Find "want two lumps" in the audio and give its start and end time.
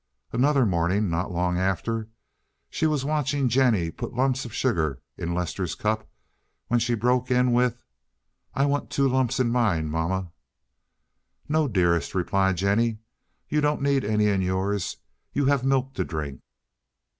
8.65-9.39